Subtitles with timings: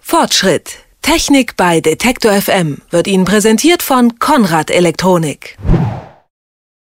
[0.00, 0.78] Fortschritt.
[1.02, 5.56] Technik bei Detektor FM wird Ihnen präsentiert von Konrad Elektronik.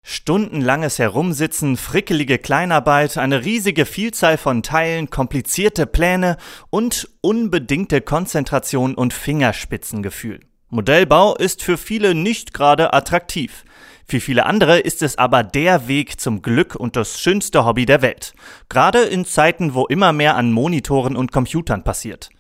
[0.04, 6.38] Stundenlanges Herumsitzen, frickelige Kleinarbeit, eine riesige Vielzahl von Teilen, komplizierte Pläne
[6.72, 10.40] und unbedingte Konzentration und Fingerspitzengefühl.
[10.70, 13.64] Modellbau ist für viele nicht gerade attraktiv.
[14.10, 18.02] Für viele andere ist es aber der Weg zum Glück und das schönste Hobby der
[18.02, 18.34] Welt.
[18.68, 22.32] Gerade in Zeiten, wo immer mehr an Monitoren und Computern passiert.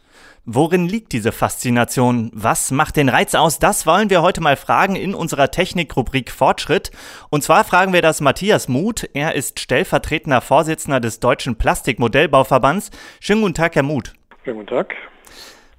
[0.45, 2.31] Worin liegt diese Faszination?
[2.33, 3.59] Was macht den Reiz aus?
[3.59, 6.89] Das wollen wir heute mal fragen in unserer Technikrubrik Fortschritt.
[7.29, 9.07] Und zwar fragen wir das Matthias Muth.
[9.13, 12.89] Er ist stellvertretender Vorsitzender des Deutschen Plastikmodellbauverbands.
[13.19, 14.13] Schönen guten Tag, Herr Muth.
[14.43, 14.95] Schönen guten Tag.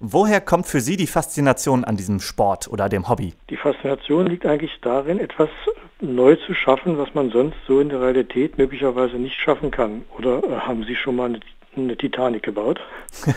[0.02, 3.34] Woher kommt für Sie die Faszination an diesem Sport oder dem Hobby?
[3.50, 5.50] Die Faszination liegt eigentlich darin, etwas
[6.00, 10.06] neu zu schaffen, was man sonst so in der Realität möglicherweise nicht schaffen kann.
[10.16, 11.40] Oder äh, haben Sie schon mal eine,
[11.76, 12.80] eine Titanic gebaut?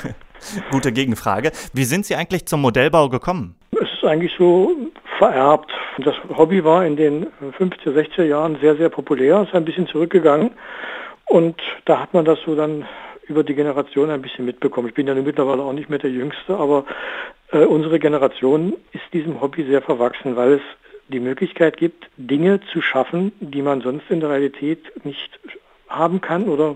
[0.72, 1.52] Gute Gegenfrage.
[1.74, 3.56] Wie sind Sie eigentlich zum Modellbau gekommen?
[3.74, 4.72] Es ist eigentlich so
[5.18, 5.70] vererbt.
[5.98, 7.28] Das Hobby war in den
[7.60, 10.52] 50er, 60er Jahren sehr, sehr populär, ist ein bisschen zurückgegangen.
[11.26, 12.86] Und da hat man das so dann
[13.28, 14.90] über die Generation ein bisschen mitbekommen.
[14.90, 16.86] Ich bin ja mittlerweile auch nicht mehr der Jüngste, aber
[17.52, 20.62] äh, unsere Generation ist diesem Hobby sehr verwachsen, weil es
[21.08, 25.40] die Möglichkeit gibt, Dinge zu schaffen, die man sonst in der Realität nicht
[25.90, 26.76] haben kann oder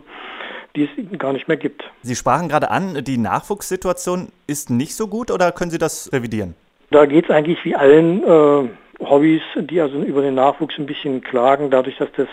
[0.76, 1.84] die es gar nicht mehr gibt.
[2.02, 6.56] Sie sprachen gerade an, die Nachwuchssituation ist nicht so gut oder können Sie das revidieren?
[6.92, 11.22] Da geht es eigentlich wie allen äh, Hobbys, die also über den Nachwuchs ein bisschen
[11.22, 12.28] klagen, dadurch, dass das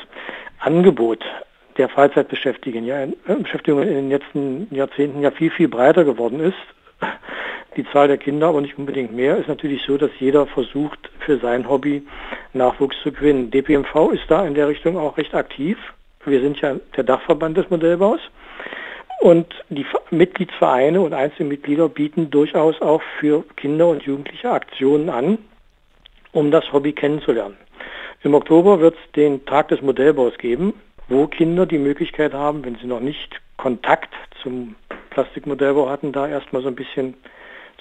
[0.58, 1.24] Angebot
[1.76, 3.08] der Freizeitbeschäftigung ja, äh,
[3.38, 6.56] Beschäftigung in den letzten Jahrzehnten ja viel, viel breiter geworden ist.
[7.76, 11.38] Die Zahl der Kinder aber nicht unbedingt mehr, ist natürlich so, dass jeder versucht, für
[11.38, 12.02] sein Hobby
[12.52, 13.50] Nachwuchs zu gewinnen.
[13.50, 15.76] DPMV ist da in der Richtung auch recht aktiv.
[16.24, 18.20] Wir sind ja der Dachverband des Modellbaus.
[19.20, 25.38] Und die Mitgliedsvereine und Einzelmitglieder bieten durchaus auch für Kinder und Jugendliche Aktionen an,
[26.32, 27.56] um das Hobby kennenzulernen.
[28.22, 30.74] Im Oktober wird es den Tag des Modellbaus geben,
[31.08, 34.74] wo Kinder die Möglichkeit haben, wenn sie noch nicht Kontakt zum
[35.10, 37.14] Plastikmodellbau hatten, da erstmal so ein bisschen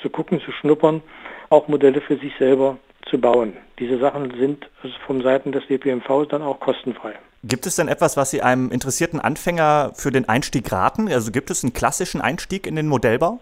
[0.02, 1.02] zu gucken, zu schnuppern,
[1.50, 2.78] auch Modelle für sich selber
[3.10, 3.54] zu bauen.
[3.80, 7.14] Diese Sachen sind also vom Seiten des DPMV dann auch kostenfrei.
[7.44, 11.12] Gibt es denn etwas, was Sie einem interessierten Anfänger für den Einstieg raten?
[11.12, 13.40] Also gibt es einen klassischen Einstieg in den Modellbau?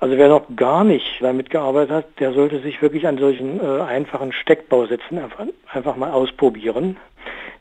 [0.00, 3.80] Also wer noch gar nicht damit gearbeitet hat, der sollte sich wirklich an solchen äh,
[3.80, 6.98] einfachen Steckbausätzen einfach, einfach mal ausprobieren.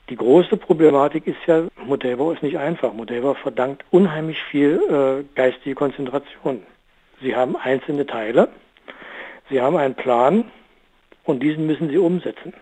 [0.10, 2.94] Die große Problematik ist ja, Modellbau ist nicht einfach.
[2.94, 6.64] Modellbau verdankt unheimlich viel äh, geistige Konzentration.
[7.22, 8.50] Sie haben einzelne Teile,
[9.50, 10.52] Sie haben einen Plan,
[11.28, 12.54] und diesen müssen sie umsetzen.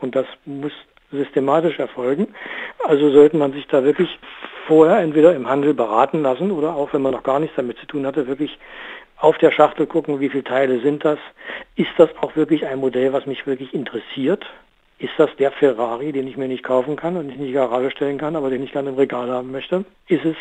[0.00, 0.72] Und das muss
[1.12, 2.28] systematisch erfolgen.
[2.84, 4.18] Also sollte man sich da wirklich
[4.66, 7.86] vorher entweder im Handel beraten lassen oder auch, wenn man noch gar nichts damit zu
[7.86, 8.58] tun hatte, wirklich
[9.18, 11.18] auf der Schachtel gucken, wie viele Teile sind das.
[11.76, 14.46] Ist das auch wirklich ein Modell, was mich wirklich interessiert?
[14.98, 17.90] Ist das der Ferrari, den ich mir nicht kaufen kann und nicht in die Garage
[17.90, 19.84] stellen kann, aber den ich gerne im Regal haben möchte?
[20.08, 20.36] Ist es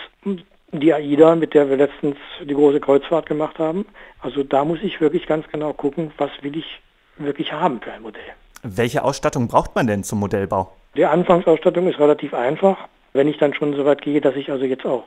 [0.71, 3.85] die AIDA, mit der wir letztens die große Kreuzfahrt gemacht haben?
[4.21, 6.81] Also da muss ich wirklich ganz genau gucken, was will ich
[7.17, 8.23] wirklich haben für ein Modell.
[8.63, 10.71] Welche Ausstattung braucht man denn zum Modellbau?
[10.95, 12.87] Die Anfangsausstattung ist relativ einfach.
[13.13, 15.05] Wenn ich dann schon so weit gehe, dass ich also jetzt auch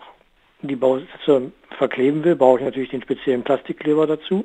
[0.62, 4.44] die Bausätze verkleben will, brauche ich natürlich den speziellen Plastikkleber dazu.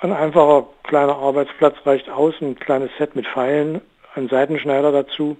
[0.00, 3.80] Ein einfacher kleiner Arbeitsplatz reicht aus, ein kleines Set mit Pfeilen,
[4.16, 5.36] ein Seitenschneider dazu.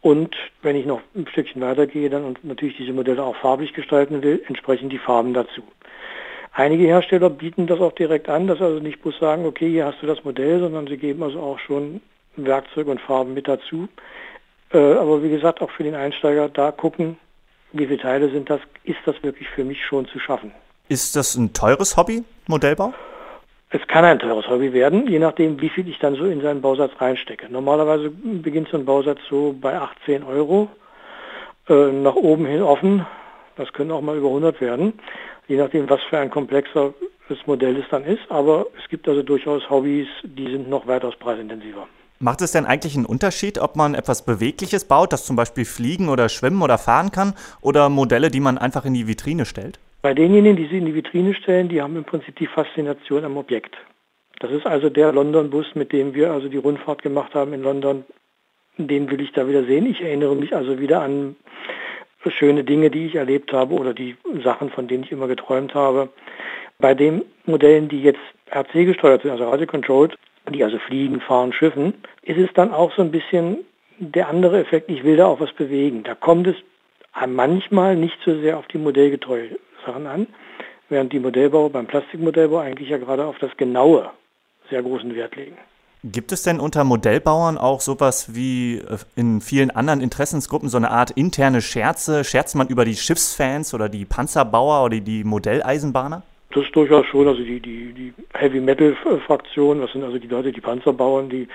[0.00, 4.22] Und wenn ich noch ein Stückchen weitergehe dann und natürlich diese Modelle auch farblich gestalten
[4.22, 5.62] will, entsprechend die Farben dazu.
[6.54, 10.00] Einige Hersteller bieten das auch direkt an, dass also nicht bloß sagen, okay, hier hast
[10.00, 12.00] du das Modell, sondern sie geben also auch schon
[12.36, 13.88] Werkzeug und Farben mit dazu.
[14.72, 17.18] Äh, aber wie gesagt, auch für den Einsteiger da gucken,
[17.72, 20.50] wie viele Teile sind das, ist das wirklich für mich schon zu schaffen.
[20.88, 22.94] Ist das ein teures Hobby, Modellbau?
[23.72, 26.60] Es kann ein teures Hobby werden, je nachdem, wie viel ich dann so in seinen
[26.60, 27.50] Bausatz reinstecke.
[27.50, 30.68] Normalerweise beginnt so ein Bausatz so bei 18 Euro,
[31.68, 33.06] äh, nach oben hin offen.
[33.56, 34.94] Das können auch mal über 100 werden
[35.48, 36.94] je nachdem, was für ein komplexer
[37.28, 38.22] das Modell es dann ist.
[38.30, 41.86] Aber es gibt also durchaus Hobbys, die sind noch weitaus preisintensiver.
[42.18, 46.08] Macht es denn eigentlich einen Unterschied, ob man etwas Bewegliches baut, das zum Beispiel fliegen
[46.08, 49.80] oder schwimmen oder fahren kann, oder Modelle, die man einfach in die Vitrine stellt?
[50.02, 53.36] Bei denjenigen, die sie in die Vitrine stellen, die haben im Prinzip die Faszination am
[53.36, 53.76] Objekt.
[54.40, 58.04] Das ist also der London-Bus, mit dem wir also die Rundfahrt gemacht haben in London.
[58.78, 59.86] Den will ich da wieder sehen.
[59.86, 61.36] Ich erinnere mich also wieder an
[62.26, 66.08] schöne Dinge, die ich erlebt habe oder die Sachen, von denen ich immer geträumt habe.
[66.80, 68.20] Bei den Modellen, die jetzt
[68.50, 70.18] RC gesteuert sind, also Radio Controlled,
[70.52, 73.58] die also fliegen, fahren, schiffen, ist es dann auch so ein bisschen
[73.98, 76.02] der andere Effekt, ich will da auch was bewegen.
[76.02, 76.56] Da kommt es
[77.28, 79.50] manchmal nicht so sehr auf die Modellgetreue
[79.86, 80.26] Sachen an,
[80.88, 84.10] während die Modellbauer beim Plastikmodellbau eigentlich ja gerade auf das Genaue
[84.70, 85.56] sehr großen Wert legen.
[86.04, 90.90] Gibt es denn unter Modellbauern auch sowas wie äh, in vielen anderen Interessensgruppen so eine
[90.90, 92.24] Art interne Scherze?
[92.24, 96.22] Scherzt man über die Schiffsfans oder die Panzerbauer oder die Modelleisenbahner?
[96.50, 98.96] Das ist durchaus schon, also die, die, die Heavy Metal
[99.26, 101.46] Fraktion, das sind also die Leute, die Panzer bauen, die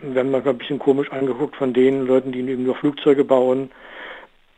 [0.00, 3.70] werden manchmal ein bisschen komisch angeguckt von den Leuten, die eben nur Flugzeuge bauen.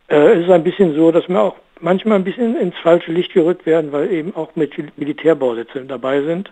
[0.08, 3.32] Äh, es ist ein bisschen so, dass wir auch manchmal ein bisschen ins falsche Licht
[3.32, 6.50] gerückt werden, weil eben auch mit Militärbausätze dabei sind.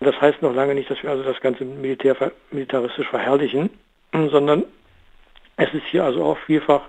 [0.00, 3.70] Das heißt noch lange nicht, dass wir also das Ganze Militär, militaristisch verherrlichen,
[4.12, 4.64] sondern
[5.56, 6.82] es ist hier also auch vielfach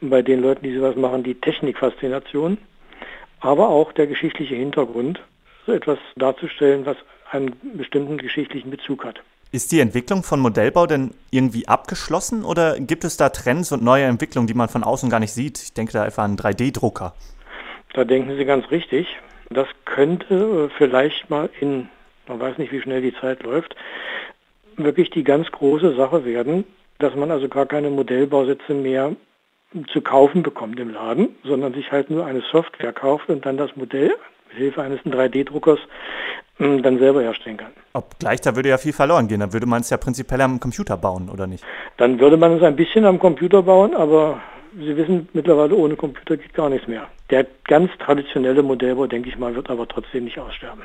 [0.00, 2.58] bei den Leuten, die sowas machen, die Technikfaszination,
[3.40, 5.20] aber auch der geschichtliche Hintergrund,
[5.66, 6.96] so etwas darzustellen, was
[7.30, 9.20] einen bestimmten geschichtlichen Bezug hat.
[9.50, 14.04] Ist die Entwicklung von Modellbau denn irgendwie abgeschlossen oder gibt es da Trends und neue
[14.04, 15.58] Entwicklungen, die man von außen gar nicht sieht?
[15.58, 17.14] Ich denke da etwa an 3D-Drucker.
[17.94, 19.06] Da denken Sie ganz richtig.
[19.50, 21.88] Das könnte vielleicht mal in
[22.28, 23.74] man weiß nicht, wie schnell die Zeit läuft,
[24.76, 26.64] wirklich die ganz große Sache werden,
[26.98, 29.16] dass man also gar keine Modellbausätze mehr
[29.92, 33.76] zu kaufen bekommt im Laden, sondern sich halt nur eine Software kauft und dann das
[33.76, 34.14] Modell
[34.48, 35.86] mit Hilfe eines 3D-Druckers hm,
[36.58, 37.72] dann selber herstellen kann.
[37.92, 39.40] Obgleich, da würde ja viel verloren gehen.
[39.40, 41.64] Dann würde man es ja prinzipiell am Computer bauen, oder nicht?
[41.96, 44.40] Dann würde man es ein bisschen am Computer bauen, aber
[44.76, 47.08] Sie wissen, mittlerweile ohne Computer geht gar nichts mehr.
[47.30, 50.82] Der ganz traditionelle Modellbau, denke ich mal, wird aber trotzdem nicht aussterben.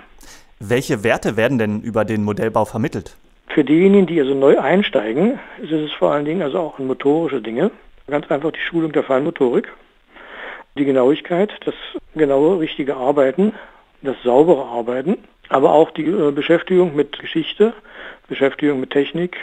[0.59, 3.15] Welche Werte werden denn über den Modellbau vermittelt?
[3.49, 7.71] Für diejenigen, die also neu einsteigen, ist es vor allen Dingen also auch motorische Dinge.
[8.07, 9.71] Ganz einfach die Schulung der Feinmotorik,
[10.77, 11.75] die Genauigkeit, das
[12.15, 13.53] genaue, richtige Arbeiten,
[14.01, 15.17] das saubere Arbeiten,
[15.49, 17.73] aber auch die äh, Beschäftigung mit Geschichte,
[18.27, 19.37] Beschäftigung mit Technik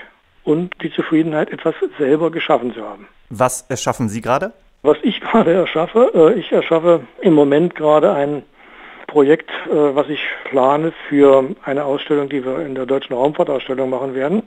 [0.45, 3.09] und die Zufriedenheit, etwas selber geschaffen zu haben.
[3.29, 4.53] Was erschaffen Sie gerade?
[4.83, 8.43] Was ich gerade erschaffe, äh, ich erschaffe im Moment gerade ein
[9.07, 14.15] Projekt, äh, was ich plane für eine Ausstellung, die wir in der Deutschen Raumfahrtausstellung machen
[14.15, 14.45] werden.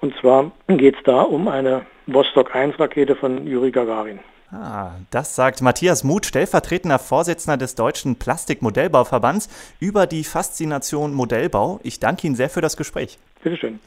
[0.00, 4.20] Und zwar geht es da um eine Vostok 1 Rakete von Juri Gagarin.
[4.50, 9.48] Ah, das sagt Matthias Muth, stellvertretender Vorsitzender des Deutschen Plastikmodellbauverbands,
[9.78, 11.80] über die Faszination Modellbau.
[11.82, 13.18] Ich danke Ihnen sehr für das Gespräch.
[13.42, 13.78] Bitteschön.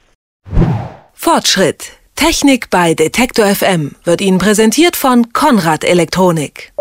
[1.13, 1.93] Fortschritt.
[2.15, 6.71] Technik bei Detektor FM wird Ihnen präsentiert von Konrad Elektronik.